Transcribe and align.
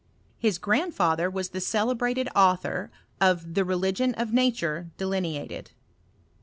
His 0.39 0.57
grandfather 0.57 1.29
was 1.29 1.49
the 1.49 1.61
celebrated 1.61 2.27
author 2.35 2.89
of 3.21 3.53
the 3.53 3.63
Religion 3.63 4.15
of 4.15 4.33
Nature 4.33 4.89
delineated. 4.97 5.73